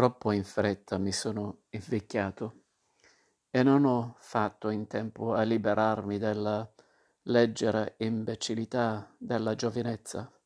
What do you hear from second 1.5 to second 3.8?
invecchiato e